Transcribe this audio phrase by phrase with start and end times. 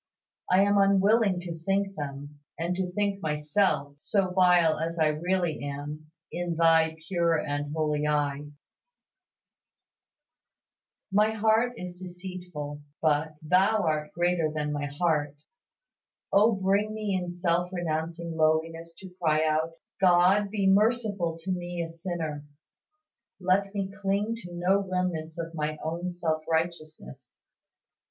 [0.49, 5.61] I am unwilling to think them, and to think myself, so vile as I really
[5.63, 8.47] am, in Thy pure and holy eye.
[11.11, 15.35] My heart is deceitful; but "Thou art greater than my heart."
[16.33, 21.79] Oh bring me in self renouncing lowliness to cry out, "God be merciful to me
[21.83, 22.43] a sinner."
[23.39, 27.37] Let me cling to no remnants of my own self righteousness.